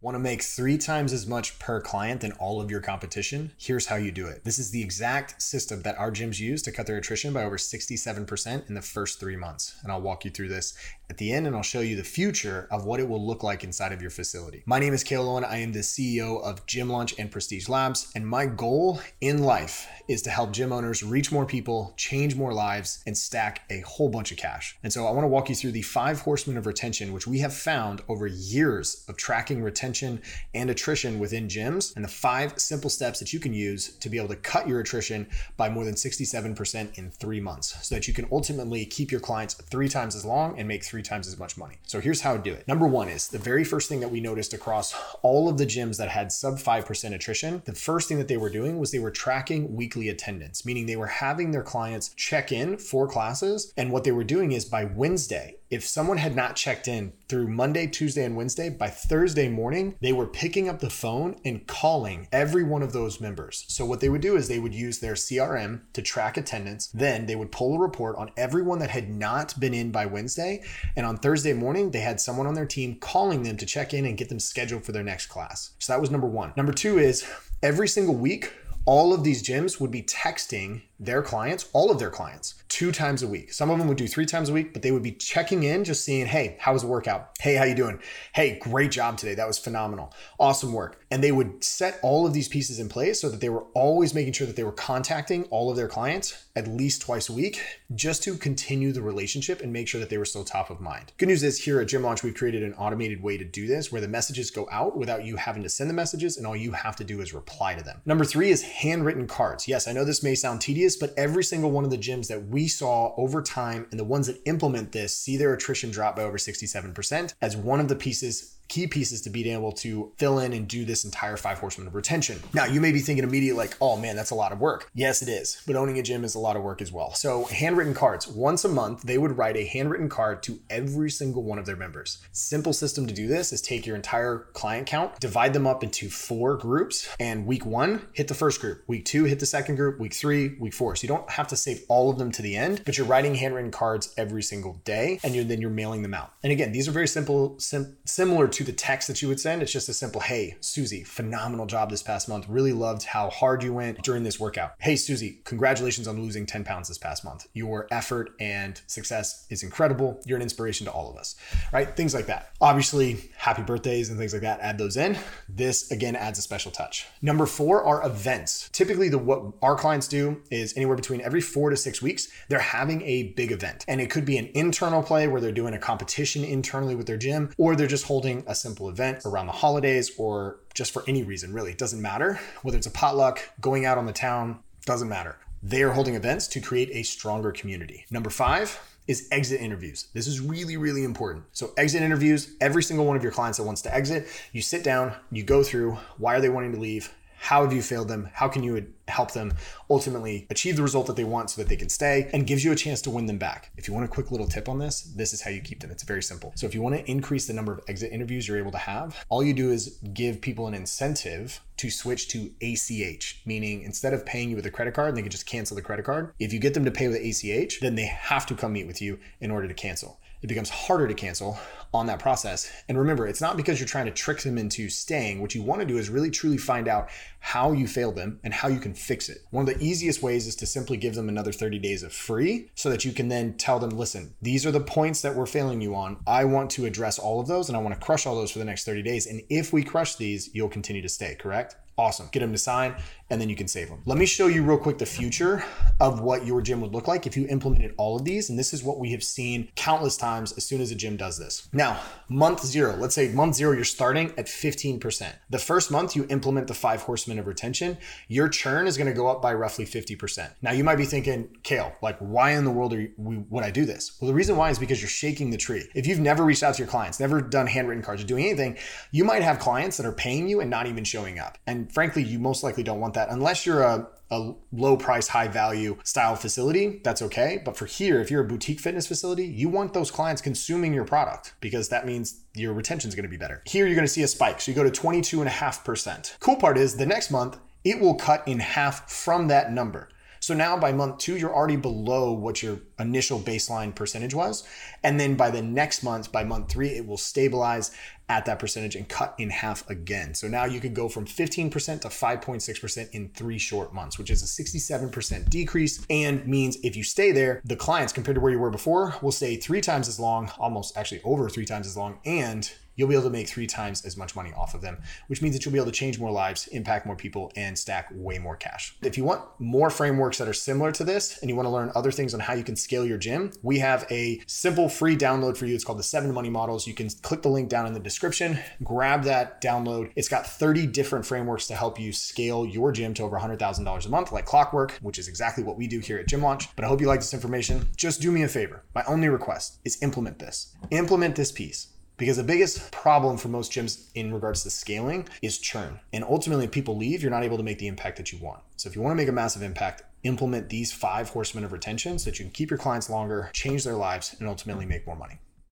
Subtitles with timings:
[0.00, 3.50] Want to make three times as much per client than all of your competition?
[3.58, 4.44] Here's how you do it.
[4.44, 7.56] This is the exact system that our gyms use to cut their attrition by over
[7.56, 9.74] 67% in the first three months.
[9.82, 10.74] And I'll walk you through this
[11.10, 13.64] at the end and I'll show you the future of what it will look like
[13.64, 14.62] inside of your facility.
[14.66, 15.44] My name is Cale Owen.
[15.44, 18.12] I am the CEO of Gym Launch and Prestige Labs.
[18.14, 22.52] And my goal in life is to help gym owners reach more people, change more
[22.52, 24.76] lives, and stack a whole bunch of cash.
[24.82, 27.38] And so I want to walk you through the five horsemen of retention, which we
[27.38, 30.20] have found over years of tracking retention
[30.54, 34.18] and attrition within gyms, and the five simple steps that you can use to be
[34.18, 38.14] able to cut your attrition by more than 67% in three months so that you
[38.14, 41.56] can ultimately keep your clients three times as long and make three times as much
[41.56, 41.76] money.
[41.86, 42.66] So here's how to do it.
[42.66, 45.98] Number one is the very first thing that we noticed across all of the gyms
[45.98, 49.10] that had sub 5% attrition, the first thing that they were doing was they were
[49.10, 53.72] tracking weekly attendance, meaning they were having their clients check in for classes.
[53.76, 57.48] And what they were doing is by Wednesday, if someone had not checked in through
[57.48, 62.26] Monday, Tuesday, and Wednesday, by Thursday morning, they were picking up the phone and calling
[62.32, 63.64] every one of those members.
[63.68, 66.86] So, what they would do is they would use their CRM to track attendance.
[66.88, 70.62] Then they would pull a report on everyone that had not been in by Wednesday.
[70.96, 74.06] And on Thursday morning, they had someone on their team calling them to check in
[74.06, 75.72] and get them scheduled for their next class.
[75.78, 76.52] So, that was number one.
[76.56, 77.26] Number two is
[77.62, 78.52] every single week,
[78.88, 83.22] all of these gyms would be texting their clients, all of their clients, two times
[83.22, 83.52] a week.
[83.52, 85.84] Some of them would do three times a week, but they would be checking in,
[85.84, 87.30] just seeing, hey, how was the workout?
[87.40, 87.98] Hey, how you doing?
[88.34, 89.34] Hey, great job today.
[89.34, 90.12] That was phenomenal.
[90.38, 91.04] Awesome work.
[91.10, 94.14] And they would set all of these pieces in place so that they were always
[94.14, 97.62] making sure that they were contacting all of their clients at least twice a week,
[97.94, 101.12] just to continue the relationship and make sure that they were still top of mind.
[101.16, 103.92] Good news is here at Gym Launch, we've created an automated way to do this
[103.92, 106.72] where the messages go out without you having to send the messages and all you
[106.72, 108.00] have to do is reply to them.
[108.04, 109.68] Number three is handwritten cards.
[109.68, 112.48] Yes, I know this may sound tedious but every single one of the gyms that
[112.48, 116.22] we saw over time and the ones that implement this see their attrition drop by
[116.22, 120.52] over 67% as one of the pieces key pieces to being able to fill in
[120.52, 122.40] and do this entire five horsemen of retention.
[122.52, 124.90] Now, you may be thinking immediately, like, oh man, that's a lot of work.
[124.94, 127.14] Yes, it is, but owning a gym is a lot of work as well.
[127.14, 131.42] So, handwritten cards, once a month, they would write a handwritten card to every single
[131.42, 132.18] one of their members.
[132.32, 136.10] Simple system to do this is take your entire client count, divide them up into
[136.10, 139.98] four groups, and week one, hit the first group, week two, hit the second group,
[139.98, 140.94] week three, week four.
[140.94, 143.34] So, you don't have to save all of them to the end, but you're writing
[143.34, 146.32] handwritten cards every single day, and you're, then you're mailing them out.
[146.42, 149.38] And again, these are very simple, sim- similar to to the text that you would
[149.38, 149.62] send.
[149.62, 152.48] It's just a simple, hey, Susie, phenomenal job this past month.
[152.48, 154.72] Really loved how hard you went during this workout.
[154.80, 157.46] Hey, Susie, congratulations on losing 10 pounds this past month.
[157.54, 160.20] Your effort and success is incredible.
[160.26, 161.36] You're an inspiration to all of us,
[161.72, 161.96] right?
[161.96, 162.50] Things like that.
[162.60, 165.16] Obviously, happy birthdays and things like that, add those in.
[165.48, 167.06] This again adds a special touch.
[167.22, 168.68] Number four are events.
[168.72, 172.58] Typically, the what our clients do is anywhere between every four to six weeks, they're
[172.58, 173.84] having a big event.
[173.86, 177.16] And it could be an internal play where they're doing a competition internally with their
[177.16, 181.22] gym, or they're just holding a simple event around the holidays or just for any
[181.22, 181.70] reason, really.
[181.70, 182.40] It doesn't matter.
[182.62, 185.36] Whether it's a potluck, going out on the town, doesn't matter.
[185.62, 188.06] They are holding events to create a stronger community.
[188.10, 190.08] Number five, is exit interviews.
[190.12, 191.44] This is really, really important.
[191.52, 194.84] So, exit interviews, every single one of your clients that wants to exit, you sit
[194.84, 197.10] down, you go through why are they wanting to leave?
[197.38, 198.28] How have you failed them?
[198.32, 199.54] How can you help them
[199.90, 202.72] ultimately achieve the result that they want so that they can stay and gives you
[202.72, 203.70] a chance to win them back.
[203.76, 205.90] If you want a quick little tip on this, this is how you keep them.
[205.90, 206.52] It's very simple.
[206.56, 209.24] So if you want to increase the number of exit interviews you're able to have,
[209.28, 214.26] all you do is give people an incentive to switch to ACH, meaning instead of
[214.26, 216.34] paying you with a credit card, they can just cancel the credit card.
[216.38, 219.00] If you get them to pay with ACH, then they have to come meet with
[219.00, 221.58] you in order to cancel it becomes harder to cancel
[221.92, 222.70] on that process.
[222.88, 225.40] And remember, it's not because you're trying to trick them into staying.
[225.40, 227.08] What you want to do is really truly find out
[227.40, 229.38] how you failed them and how you can fix it.
[229.50, 232.70] One of the easiest ways is to simply give them another 30 days of free
[232.74, 235.80] so that you can then tell them, listen, these are the points that we're failing
[235.80, 236.18] you on.
[236.26, 238.58] I want to address all of those and I want to crush all those for
[238.58, 239.26] the next 30 days.
[239.26, 241.76] And if we crush these, you'll continue to stay, correct?
[241.96, 242.28] Awesome.
[242.30, 242.94] Get them to sign
[243.30, 244.02] and then you can save them.
[244.04, 245.64] Let me show you real quick the future
[246.00, 248.48] of what your gym would look like if you implemented all of these.
[248.48, 251.38] And this is what we have seen countless times as soon as a gym does
[251.38, 251.68] this.
[251.72, 255.32] Now, month zero, let's say month zero, you're starting at 15%.
[255.50, 259.12] The first month you implement the five horsemen of retention, your churn is going to
[259.12, 260.50] go up by roughly 50%.
[260.62, 263.70] Now, you might be thinking, Cale, like, why in the world are you, would I
[263.70, 264.16] do this?
[264.20, 265.88] Well, the reason why is because you're shaking the tree.
[265.94, 268.76] If you've never reached out to your clients, never done handwritten cards or doing anything,
[269.10, 271.58] you might have clients that are paying you and not even showing up.
[271.66, 275.48] And frankly, you most likely don't want that unless you're a a low price, high
[275.48, 277.60] value style facility, that's okay.
[277.64, 281.04] But for here, if you're a boutique fitness facility, you want those clients consuming your
[281.04, 283.62] product because that means your retention is going to be better.
[283.66, 284.60] Here, you're going to see a spike.
[284.60, 286.38] So you go to 22.5%.
[286.40, 290.08] Cool part is the next month, it will cut in half from that number.
[290.48, 294.66] So now by month two, you're already below what your initial baseline percentage was.
[295.04, 297.90] And then by the next month, by month three, it will stabilize
[298.30, 300.34] at that percentage and cut in half again.
[300.34, 304.42] So now you could go from 15% to 5.6% in three short months, which is
[304.42, 308.58] a 67% decrease and means if you stay there, the clients compared to where you
[308.58, 312.20] were before will stay three times as long, almost actually over three times as long,
[312.24, 314.98] and you'll be able to make three times as much money off of them,
[315.28, 318.08] which means that you'll be able to change more lives, impact more people, and stack
[318.12, 318.94] way more cash.
[319.02, 321.92] If you want more frameworks that are similar to this and you want to learn
[321.94, 325.56] other things on how you can scale your gym, we have a simple free download
[325.56, 325.76] for you.
[325.76, 326.86] It's called the Seven Money Models.
[326.86, 330.10] You can click the link down in the description, grab that download.
[330.16, 334.08] It's got 30 different frameworks to help you scale your gym to over $100,000 a
[334.08, 336.74] month, like clockwork, which is exactly what we do here at Gym Launch.
[336.74, 337.88] But I hope you like this information.
[337.96, 338.84] Just do me a favor.
[338.94, 340.74] My only request is implement this.
[340.90, 341.88] Implement this piece.
[342.18, 346.00] Because the biggest problem for most gyms in regards to scaling is churn.
[346.12, 348.60] And ultimately, if people leave, you're not able to make the impact that you want.
[348.76, 352.18] So if you want to make a massive impact, implement these five horsemen of retention
[352.18, 355.16] so that you can keep your clients longer, change their lives, and ultimately make more
[355.16, 355.38] money.